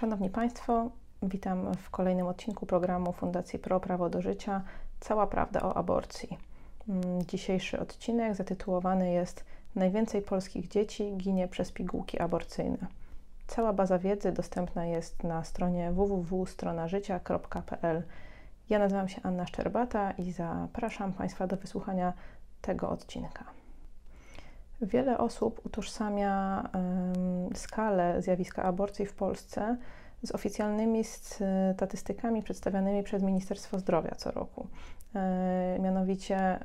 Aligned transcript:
Szanowni 0.00 0.30
Państwo, 0.30 0.90
witam 1.22 1.74
w 1.74 1.90
kolejnym 1.90 2.26
odcinku 2.26 2.66
programu 2.66 3.12
Fundacji 3.12 3.58
Pro 3.58 3.80
Prawo 3.80 4.10
do 4.10 4.22
Życia 4.22 4.62
Cała 5.00 5.26
prawda 5.26 5.62
o 5.62 5.76
aborcji. 5.76 6.38
Mm, 6.88 7.26
dzisiejszy 7.26 7.80
odcinek 7.80 8.34
zatytułowany 8.34 9.12
jest 9.12 9.44
Najwięcej 9.74 10.22
polskich 10.22 10.68
dzieci 10.68 11.12
ginie 11.16 11.48
przez 11.48 11.72
pigułki 11.72 12.18
aborcyjne. 12.18 12.86
Cała 13.46 13.72
baza 13.72 13.98
wiedzy 13.98 14.32
dostępna 14.32 14.86
jest 14.86 15.24
na 15.24 15.44
stronie 15.44 15.92
www.stronażycia.pl. 15.92 18.02
Ja 18.70 18.78
nazywam 18.78 19.08
się 19.08 19.20
Anna 19.22 19.46
Szczerbata 19.46 20.10
i 20.10 20.32
zapraszam 20.32 21.12
Państwa 21.12 21.46
do 21.46 21.56
wysłuchania 21.56 22.12
tego 22.60 22.90
odcinka. 22.90 23.57
Wiele 24.80 25.18
osób 25.18 25.66
utożsamia 25.66 26.68
skalę 27.54 28.22
zjawiska 28.22 28.62
aborcji 28.62 29.06
w 29.06 29.14
Polsce 29.14 29.76
z 30.22 30.32
oficjalnymi 30.32 31.04
statystykami 31.04 32.42
przedstawianymi 32.42 33.02
przez 33.02 33.22
Ministerstwo 33.22 33.78
Zdrowia 33.78 34.14
co 34.14 34.30
roku. 34.30 34.66
E, 35.14 35.78
mianowicie 35.80 36.36
e, 36.36 36.58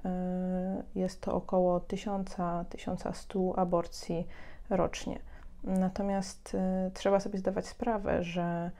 jest 0.95 1.21
to 1.21 1.33
około 1.33 1.79
1000-1100 1.79 3.53
aborcji 3.55 4.27
rocznie. 4.69 5.19
Natomiast 5.63 6.55
e, 6.55 6.91
trzeba 6.93 7.19
sobie 7.19 7.39
zdawać 7.39 7.67
sprawę, 7.67 8.23
że 8.23 8.71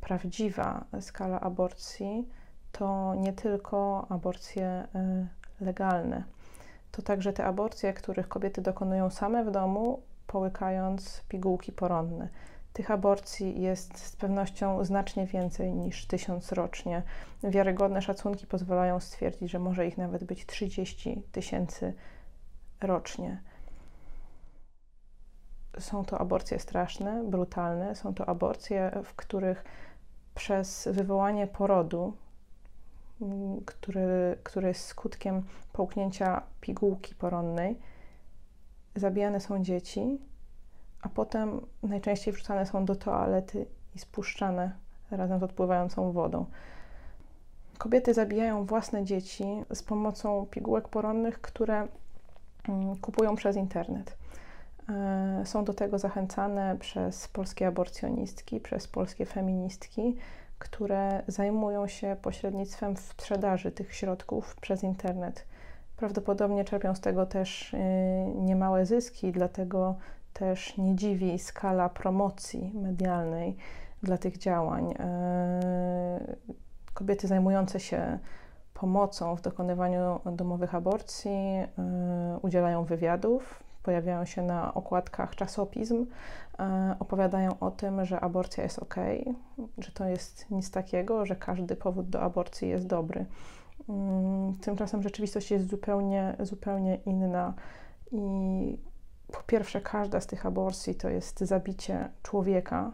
prawdziwa 0.00 0.84
skala 1.00 1.40
aborcji 1.40 2.28
to 2.72 3.14
nie 3.14 3.32
tylko 3.32 4.06
aborcje 4.08 4.86
legalne 5.60 6.24
to 6.90 7.02
także 7.02 7.32
te 7.32 7.44
aborcje, 7.44 7.92
których 7.92 8.28
kobiety 8.28 8.62
dokonują 8.62 9.10
same 9.10 9.44
w 9.44 9.50
domu, 9.50 10.02
połykając 10.26 11.24
pigułki 11.28 11.72
poronne. 11.72 12.28
Tych 12.72 12.90
aborcji 12.90 13.60
jest 13.60 13.98
z 13.98 14.16
pewnością 14.16 14.84
znacznie 14.84 15.26
więcej 15.26 15.74
niż 15.74 16.06
tysiąc 16.06 16.52
rocznie. 16.52 17.02
Wiarygodne 17.42 18.02
szacunki 18.02 18.46
pozwalają 18.46 19.00
stwierdzić, 19.00 19.50
że 19.50 19.58
może 19.58 19.86
ich 19.86 19.98
nawet 19.98 20.24
być 20.24 20.46
30 20.46 21.22
tysięcy 21.32 21.94
rocznie. 22.80 23.42
Są 25.78 26.04
to 26.04 26.18
aborcje 26.18 26.58
straszne, 26.58 27.24
brutalne, 27.24 27.94
są 27.94 28.14
to 28.14 28.28
aborcje, 28.28 28.92
w 29.04 29.14
których 29.14 29.64
przez 30.34 30.88
wywołanie 30.92 31.46
porodu 31.46 32.16
który, 33.66 34.38
który 34.42 34.68
jest 34.68 34.84
skutkiem 34.86 35.42
połknięcia 35.72 36.42
pigułki 36.60 37.14
poronnej. 37.14 37.78
Zabijane 38.96 39.40
są 39.40 39.64
dzieci, 39.64 40.18
a 41.02 41.08
potem 41.08 41.60
najczęściej 41.82 42.34
wrzucane 42.34 42.66
są 42.66 42.84
do 42.84 42.96
toalety 42.96 43.66
i 43.94 43.98
spuszczane 43.98 44.72
razem 45.10 45.40
z 45.40 45.42
odpływającą 45.42 46.12
wodą. 46.12 46.46
Kobiety 47.78 48.14
zabijają 48.14 48.66
własne 48.66 49.04
dzieci 49.04 49.44
z 49.74 49.82
pomocą 49.82 50.46
pigułek 50.50 50.88
poronnych, 50.88 51.40
które 51.40 51.88
mm, 52.68 52.96
kupują 52.96 53.36
przez 53.36 53.56
internet. 53.56 54.16
E, 54.88 55.42
są 55.46 55.64
do 55.64 55.74
tego 55.74 55.98
zachęcane 55.98 56.76
przez 56.80 57.28
polskie 57.28 57.66
aborcjonistki, 57.66 58.60
przez 58.60 58.88
polskie 58.88 59.26
feministki, 59.26 60.16
które 60.58 61.22
zajmują 61.26 61.86
się 61.88 62.16
pośrednictwem 62.22 62.96
w 62.96 63.00
sprzedaży 63.00 63.72
tych 63.72 63.94
środków 63.94 64.56
przez 64.56 64.82
internet. 64.82 65.46
Prawdopodobnie 65.96 66.64
czerpią 66.64 66.94
z 66.94 67.00
tego 67.00 67.26
też 67.26 67.74
y, 67.74 67.78
niemałe 68.34 68.86
zyski, 68.86 69.32
dlatego 69.32 69.96
też 70.32 70.76
nie 70.76 70.96
dziwi 70.96 71.38
skala 71.38 71.88
promocji 71.88 72.72
medialnej 72.74 73.56
dla 74.02 74.18
tych 74.18 74.38
działań. 74.38 74.94
E, 74.98 76.36
kobiety 76.94 77.26
zajmujące 77.26 77.80
się 77.80 78.18
pomocą 78.74 79.36
w 79.36 79.40
dokonywaniu 79.40 80.20
domowych 80.26 80.74
aborcji 80.74 81.30
e, 81.30 81.66
udzielają 82.42 82.84
wywiadów, 82.84 83.62
pojawiają 83.86 84.24
się 84.24 84.42
na 84.42 84.74
okładkach 84.74 85.36
czasopism, 85.36 86.06
e, 86.58 86.96
opowiadają 86.98 87.58
o 87.60 87.70
tym, 87.70 88.04
że 88.04 88.20
aborcja 88.20 88.64
jest 88.64 88.78
ok, 88.78 88.94
że 89.78 89.92
to 89.92 90.04
jest 90.04 90.50
nic 90.50 90.70
takiego, 90.70 91.26
że 91.26 91.36
każdy 91.36 91.76
powód 91.76 92.08
do 92.08 92.20
aborcji 92.20 92.68
jest 92.68 92.86
dobry. 92.86 93.26
Mm, 93.88 94.54
tymczasem 94.58 95.02
rzeczywistość 95.02 95.50
jest 95.50 95.70
zupełnie, 95.70 96.36
zupełnie 96.40 96.94
inna 97.06 97.54
i 98.12 98.78
po 99.32 99.42
pierwsze, 99.46 99.80
każda 99.80 100.20
z 100.20 100.26
tych 100.26 100.46
aborcji 100.46 100.94
to 100.94 101.08
jest 101.08 101.40
zabicie 101.40 102.08
człowieka, 102.22 102.92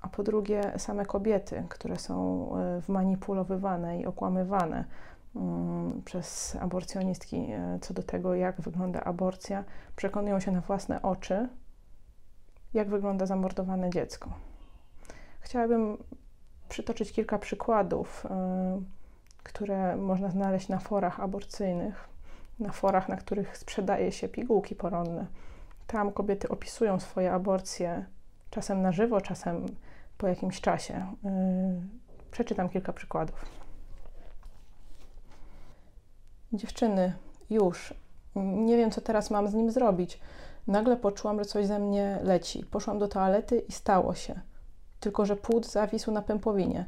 a 0.00 0.08
po 0.08 0.22
drugie, 0.22 0.72
same 0.76 1.06
kobiety, 1.06 1.64
które 1.68 1.96
są 1.96 2.48
e, 2.56 2.80
wmanipulowywane 2.80 4.00
i 4.00 4.06
okłamywane 4.06 4.84
przez 6.04 6.56
aborcjonistki 6.60 7.36
e, 7.36 7.78
co 7.80 7.94
do 7.94 8.02
tego, 8.02 8.34
jak 8.34 8.60
wygląda 8.60 9.00
aborcja, 9.04 9.64
przekonują 9.96 10.40
się 10.40 10.50
na 10.50 10.60
własne 10.60 11.02
oczy, 11.02 11.48
jak 12.74 12.88
wygląda 12.88 13.26
zamordowane 13.26 13.90
dziecko. 13.90 14.32
Chciałabym 15.40 15.98
przytoczyć 16.68 17.12
kilka 17.12 17.38
przykładów, 17.38 18.26
e, 18.30 18.82
które 19.42 19.96
można 19.96 20.30
znaleźć 20.30 20.68
na 20.68 20.78
forach 20.78 21.20
aborcyjnych, 21.20 22.08
na 22.58 22.72
forach, 22.72 23.08
na 23.08 23.16
których 23.16 23.56
sprzedaje 23.56 24.12
się 24.12 24.28
pigułki 24.28 24.74
poronne. 24.74 25.26
Tam 25.86 26.12
kobiety 26.12 26.48
opisują 26.48 27.00
swoje 27.00 27.32
aborcje 27.32 28.04
czasem 28.50 28.82
na 28.82 28.92
żywo, 28.92 29.20
czasem 29.20 29.66
po 30.18 30.28
jakimś 30.28 30.60
czasie. 30.60 31.06
E, 31.24 31.82
przeczytam 32.30 32.68
kilka 32.68 32.92
przykładów. 32.92 33.61
Dziewczyny, 36.52 37.12
już. 37.50 37.94
Nie 38.36 38.76
wiem, 38.76 38.90
co 38.90 39.00
teraz 39.00 39.30
mam 39.30 39.48
z 39.48 39.54
nim 39.54 39.70
zrobić. 39.70 40.20
Nagle 40.66 40.96
poczułam, 40.96 41.38
że 41.38 41.44
coś 41.44 41.66
ze 41.66 41.78
mnie 41.78 42.18
leci. 42.22 42.64
Poszłam 42.64 42.98
do 42.98 43.08
toalety 43.08 43.58
i 43.58 43.72
stało 43.72 44.14
się. 44.14 44.40
Tylko, 45.00 45.26
że 45.26 45.36
płód 45.36 45.66
zawisł 45.66 46.10
na 46.10 46.22
pępowinie. 46.22 46.84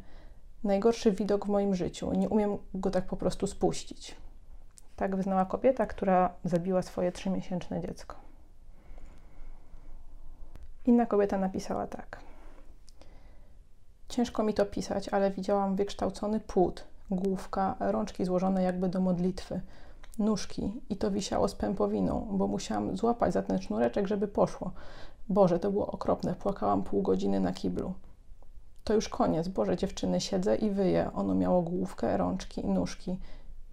Najgorszy 0.65 1.13
widok 1.13 1.47
w 1.47 1.49
moim 1.49 1.75
życiu. 1.75 2.13
Nie 2.13 2.29
umiem 2.29 2.59
go 2.75 2.91
tak 2.91 3.05
po 3.05 3.17
prostu 3.17 3.47
spuścić. 3.47 4.17
Tak 4.97 5.17
wyznała 5.17 5.45
kobieta, 5.45 5.87
która 5.87 6.35
zabiła 6.45 6.83
swoje 6.83 7.13
trzymiesięczne 7.13 7.81
dziecko. 7.81 8.17
Inna 10.87 11.07
kobieta 11.07 11.39
napisała 11.39 11.87
tak. 11.87 12.21
Ciężko 14.09 14.43
mi 14.43 14.55
to 14.55 14.67
pisać, 14.67 15.09
ale 15.09 15.31
widziałam 15.31 15.77
wykształcony 15.77 16.41
płód 16.41 16.85
główka, 17.11 17.77
rączki 17.81 18.25
złożone 18.25 18.63
jakby 18.63 18.89
do 18.89 19.01
modlitwy, 19.01 19.61
nóżki 20.19 20.81
i 20.91 20.97
to 20.97 21.11
wisiało 21.11 21.49
z 21.49 21.55
pępowiną, 21.55 22.29
bo 22.31 22.47
musiałam 22.47 22.97
złapać 22.97 23.33
za 23.33 23.43
ten 23.43 23.63
sznureczek, 23.63 24.07
żeby 24.07 24.29
poszło. 24.29 24.71
Boże, 25.29 25.59
to 25.59 25.73
było 25.73 25.87
okropne, 25.87 26.35
płakałam 26.35 26.83
pół 26.83 27.03
godziny 27.03 27.41
na 27.41 27.53
kiblu. 27.53 27.95
To 28.85 28.95
już 28.95 29.09
koniec, 29.09 29.49
Boże, 29.49 29.77
dziewczyny, 29.77 30.21
siedzę 30.21 30.57
i 30.57 30.71
wyję. 30.71 31.11
Ono 31.15 31.35
miało 31.35 31.63
główkę, 31.63 32.17
rączki 32.17 32.61
i 32.61 32.69
nóżki. 32.69 33.19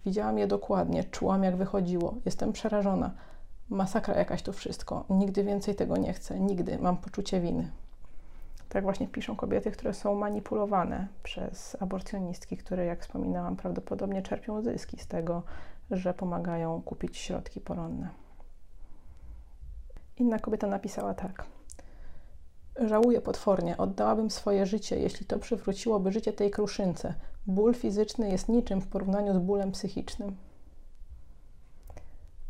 Widziałam 0.04 0.38
je 0.38 0.46
dokładnie, 0.46 1.04
czułam 1.04 1.42
jak 1.42 1.56
wychodziło. 1.56 2.14
Jestem 2.24 2.52
przerażona. 2.52 3.10
Masakra 3.68 4.14
jakaś 4.14 4.42
to 4.42 4.52
wszystko. 4.52 5.04
Nigdy 5.10 5.44
więcej 5.44 5.74
tego 5.74 5.96
nie 5.96 6.12
chcę. 6.12 6.40
Nigdy. 6.40 6.78
Mam 6.78 6.96
poczucie 6.96 7.40
winy. 7.40 7.70
Tak 8.72 8.84
właśnie 8.84 9.08
piszą 9.08 9.36
kobiety, 9.36 9.70
które 9.70 9.94
są 9.94 10.14
manipulowane 10.14 11.08
przez 11.22 11.76
aborcjonistki, 11.80 12.56
które, 12.56 12.84
jak 12.84 13.02
wspominałam, 13.02 13.56
prawdopodobnie 13.56 14.22
czerpią 14.22 14.62
zyski 14.62 14.98
z 14.98 15.06
tego, 15.06 15.42
że 15.90 16.14
pomagają 16.14 16.82
kupić 16.82 17.16
środki 17.16 17.60
poronne. 17.60 18.08
Inna 20.16 20.38
kobieta 20.38 20.66
napisała 20.66 21.14
tak. 21.14 21.44
Żałuję 22.80 23.20
potwornie, 23.20 23.76
oddałabym 23.76 24.30
swoje 24.30 24.66
życie, 24.66 24.98
jeśli 24.98 25.26
to 25.26 25.38
przywróciłoby 25.38 26.12
życie 26.12 26.32
tej 26.32 26.50
kruszynce. 26.50 27.14
Ból 27.46 27.74
fizyczny 27.74 28.30
jest 28.30 28.48
niczym 28.48 28.80
w 28.80 28.88
porównaniu 28.88 29.34
z 29.34 29.38
bólem 29.38 29.72
psychicznym. 29.72 30.36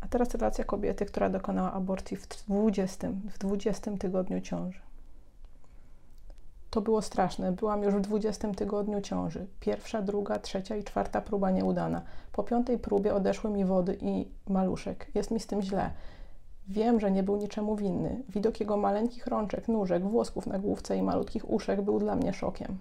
A 0.01 0.07
teraz 0.07 0.35
relacja 0.35 0.63
kobiety, 0.63 1.05
która 1.05 1.29
dokonała 1.29 1.73
aborcji 1.73 2.17
w 2.17 2.27
20, 2.27 3.09
w 3.09 3.37
20 3.37 3.97
tygodniu 3.97 4.41
ciąży. 4.41 4.92
To 6.73 6.81
było 6.81 7.01
straszne. 7.01 7.51
Byłam 7.51 7.83
już 7.83 7.95
w 7.95 8.01
dwudziestym 8.01 8.55
tygodniu 8.55 9.01
ciąży. 9.01 9.47
Pierwsza, 9.59 10.01
druga, 10.01 10.39
trzecia 10.39 10.75
i 10.75 10.83
czwarta 10.83 11.21
próba 11.21 11.51
nieudana. 11.51 12.01
Po 12.31 12.43
piątej 12.43 12.79
próbie 12.79 13.13
odeszły 13.13 13.49
mi 13.49 13.65
wody 13.65 13.97
i 14.01 14.27
maluszek. 14.49 15.11
Jest 15.15 15.31
mi 15.31 15.39
z 15.39 15.47
tym 15.47 15.61
źle. 15.61 15.91
Wiem, 16.67 16.99
że 16.99 17.11
nie 17.11 17.23
był 17.23 17.35
niczemu 17.35 17.75
winny. 17.75 18.23
Widok 18.29 18.59
jego 18.59 18.77
maleńkich 18.77 19.27
rączek, 19.27 19.67
nóżek, 19.67 20.03
włosków 20.03 20.47
na 20.47 20.59
główce 20.59 20.97
i 20.97 21.01
malutkich 21.01 21.49
uszek 21.49 21.81
był 21.81 21.99
dla 21.99 22.15
mnie 22.15 22.33
szokiem. 22.33 22.77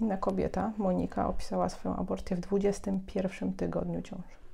Inna 0.00 0.16
kobieta, 0.16 0.72
Monika, 0.78 1.28
opisała 1.28 1.68
swoją 1.68 1.96
aborcję 1.96 2.36
w 2.36 2.40
21 2.40 3.52
tygodniu 3.52 4.02
ciąży. 4.02 4.45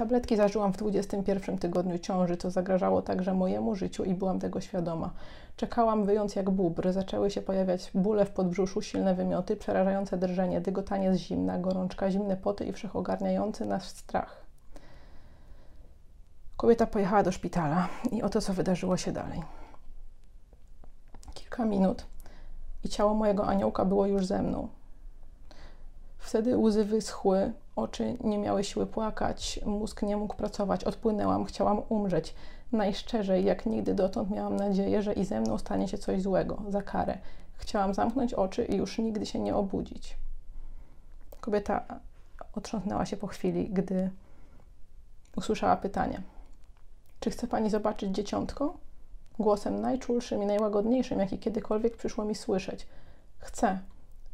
Tabletki 0.00 0.36
zażyłam 0.36 0.72
w 0.72 0.76
21 0.76 1.58
tygodniu 1.58 1.98
ciąży, 1.98 2.36
co 2.36 2.50
zagrażało 2.50 3.02
także 3.02 3.34
mojemu 3.34 3.74
życiu 3.74 4.04
i 4.04 4.14
byłam 4.14 4.38
tego 4.38 4.60
świadoma. 4.60 5.10
Czekałam 5.56 6.04
wyjąc 6.04 6.36
jak 6.36 6.50
bubr. 6.50 6.92
Zaczęły 6.92 7.30
się 7.30 7.42
pojawiać 7.42 7.90
bóle 7.94 8.24
w 8.24 8.30
podbrzuszu, 8.30 8.82
silne 8.82 9.14
wymioty, 9.14 9.56
przerażające 9.56 10.18
drżenie, 10.18 10.60
dygotanie 10.60 11.14
z 11.14 11.16
zimna, 11.16 11.58
gorączka, 11.58 12.10
zimne 12.10 12.36
poty 12.36 12.64
i 12.64 12.72
wszechogarniający 12.72 13.64
nas 13.64 13.84
strach. 13.84 14.44
Kobieta 16.56 16.86
pojechała 16.86 17.22
do 17.22 17.32
szpitala 17.32 17.88
i 18.12 18.22
oto 18.22 18.40
co 18.40 18.52
wydarzyło 18.52 18.96
się 18.96 19.12
dalej. 19.12 19.42
Kilka 21.34 21.64
minut 21.64 22.06
i 22.84 22.88
ciało 22.88 23.14
mojego 23.14 23.46
aniołka 23.46 23.84
było 23.84 24.06
już 24.06 24.26
ze 24.26 24.42
mną. 24.42 24.68
Wtedy 26.20 26.58
łzy 26.58 26.84
wyschły, 26.84 27.52
oczy 27.76 28.16
nie 28.24 28.38
miały 28.38 28.64
siły 28.64 28.86
płakać, 28.86 29.60
mózg 29.66 30.02
nie 30.02 30.16
mógł 30.16 30.36
pracować. 30.36 30.84
Odpłynęłam, 30.84 31.44
chciałam 31.44 31.82
umrzeć. 31.88 32.34
Najszczerzej, 32.72 33.44
jak 33.44 33.66
nigdy 33.66 33.94
dotąd, 33.94 34.30
miałam 34.30 34.56
nadzieję, 34.56 35.02
że 35.02 35.12
i 35.12 35.24
ze 35.24 35.40
mną 35.40 35.58
stanie 35.58 35.88
się 35.88 35.98
coś 35.98 36.22
złego, 36.22 36.62
za 36.68 36.82
karę. 36.82 37.18
Chciałam 37.54 37.94
zamknąć 37.94 38.34
oczy 38.34 38.64
i 38.64 38.76
już 38.76 38.98
nigdy 38.98 39.26
się 39.26 39.38
nie 39.38 39.54
obudzić. 39.54 40.16
Kobieta 41.40 41.84
otrząsnęła 42.54 43.06
się 43.06 43.16
po 43.16 43.26
chwili, 43.26 43.68
gdy 43.68 44.10
usłyszała 45.36 45.76
pytanie: 45.76 46.22
Czy 47.20 47.30
chce 47.30 47.46
pani 47.46 47.70
zobaczyć 47.70 48.14
dzieciątko? 48.14 48.74
Głosem 49.38 49.80
najczulszym 49.80 50.42
i 50.42 50.46
najłagodniejszym, 50.46 51.20
jaki 51.20 51.38
kiedykolwiek 51.38 51.96
przyszło 51.96 52.24
mi 52.24 52.34
słyszeć. 52.34 52.86
Chcę. 53.38 53.78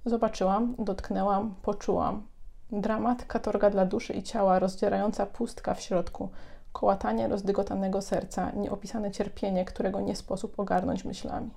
Zobaczyłam, 0.06 0.74
dotknęłam, 0.78 1.54
poczułam. 1.62 2.26
Dramat, 2.70 3.24
katorga 3.24 3.70
dla 3.70 3.86
duszy 3.86 4.12
i 4.12 4.22
ciała, 4.22 4.58
rozdzierająca 4.58 5.26
pustka 5.26 5.74
w 5.74 5.80
środku, 5.80 6.30
kołatanie 6.72 7.28
rozdygotanego 7.28 8.02
serca, 8.02 8.50
nieopisane 8.50 9.10
cierpienie, 9.10 9.64
którego 9.64 10.00
nie 10.00 10.16
sposób 10.16 10.60
ogarnąć 10.60 11.04
myślami. 11.04 11.50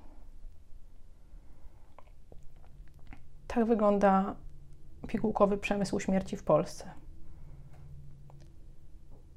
Tak 3.46 3.64
wygląda 3.64 4.34
pigułkowy 5.06 5.58
przemysł 5.58 6.00
śmierci 6.00 6.36
w 6.36 6.44
Polsce. 6.44 6.90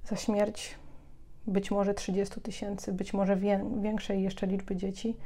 Za 0.04 0.16
śmierć 0.16 0.78
być 1.48 1.72
może 1.72 1.94
30 1.94 2.42
tysięcy, 2.42 2.94
być 2.94 3.14
może 3.14 3.38
większej 3.82 4.24
jeszcze 4.24 4.48
liczby 4.48 4.76
dzieci 4.76 5.18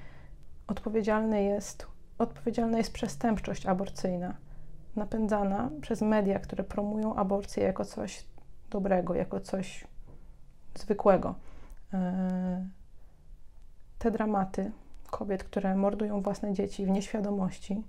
odpowiedzialny 0.67 1.43
jest 1.43 1.96
odpowiedzialna 2.17 2.77
jest 2.77 2.93
przestępczość 2.93 3.65
aborcyjna, 3.65 4.35
napędzana 4.95 5.69
przez 5.81 6.01
media, 6.01 6.39
które 6.39 6.63
promują 6.63 7.15
aborcję 7.15 7.63
jako 7.63 7.85
coś 7.85 8.25
dobrego, 8.69 9.15
jako 9.15 9.39
coś 9.39 9.87
zwykłego. 10.75 11.35
E, 11.93 12.67
te 13.99 14.11
dramaty 14.11 14.71
kobiet, 15.11 15.43
które 15.43 15.75
mordują 15.75 16.21
własne 16.21 16.53
dzieci 16.53 16.85
w 16.85 16.89
nieświadomości, 16.89 17.83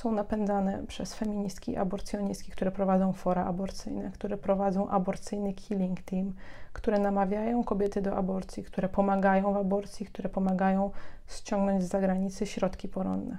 są 0.00 0.12
napędzane 0.12 0.86
przez 0.86 1.14
feministki, 1.14 1.76
aborcjonistki, 1.76 2.52
które 2.52 2.70
prowadzą 2.70 3.12
fora 3.12 3.44
aborcyjne, 3.44 4.10
które 4.10 4.36
prowadzą 4.36 4.88
aborcyjny 4.88 5.52
killing 5.52 6.02
team, 6.02 6.32
które 6.72 6.98
namawiają 6.98 7.64
kobiety 7.64 8.02
do 8.02 8.16
aborcji, 8.16 8.64
które 8.64 8.88
pomagają 8.88 9.52
w 9.52 9.56
aborcji, 9.56 10.06
które 10.06 10.28
pomagają 10.28 10.90
ściągnąć 11.28 11.84
z 11.84 11.88
zagranicy 11.88 12.46
środki 12.46 12.88
poronne. 12.88 13.38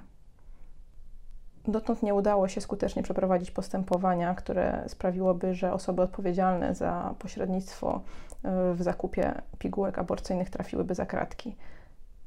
Dotąd 1.68 2.02
nie 2.02 2.14
udało 2.14 2.48
się 2.48 2.60
skutecznie 2.60 3.02
przeprowadzić 3.02 3.50
postępowania, 3.50 4.34
które 4.34 4.84
sprawiłoby, 4.86 5.54
że 5.54 5.72
osoby 5.72 6.02
odpowiedzialne 6.02 6.74
za 6.74 7.14
pośrednictwo 7.18 8.00
e, 8.42 8.74
w 8.74 8.82
zakupie 8.82 9.42
pigułek 9.58 9.98
aborcyjnych 9.98 10.50
trafiłyby 10.50 10.94
za 10.94 11.06
kratki. 11.06 11.56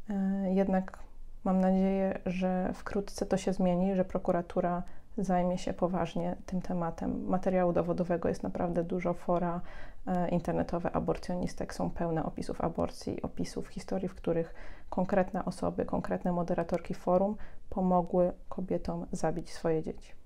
E, 0.09 0.13
jednak 0.53 0.99
Mam 1.45 1.61
nadzieję, 1.61 2.19
że 2.25 2.71
wkrótce 2.73 3.25
to 3.25 3.37
się 3.37 3.53
zmieni, 3.53 3.95
że 3.95 4.05
prokuratura 4.05 4.83
zajmie 5.17 5.57
się 5.57 5.73
poważnie 5.73 6.35
tym 6.45 6.61
tematem. 6.61 7.25
Materiału 7.25 7.73
dowodowego 7.73 8.29
jest 8.29 8.43
naprawdę 8.43 8.83
dużo. 8.83 9.13
Fora 9.13 9.61
e, 10.07 10.29
internetowe 10.29 10.91
aborcjonistek 10.91 11.73
są 11.73 11.89
pełne 11.89 12.23
opisów 12.23 12.61
aborcji, 12.61 13.21
opisów 13.21 13.67
historii, 13.67 14.07
w 14.07 14.15
których 14.15 14.53
konkretne 14.89 15.45
osoby, 15.45 15.85
konkretne 15.85 16.31
moderatorki 16.31 16.93
forum 16.93 17.35
pomogły 17.69 18.31
kobietom 18.49 19.05
zabić 19.11 19.53
swoje 19.53 19.83
dzieci. 19.83 20.24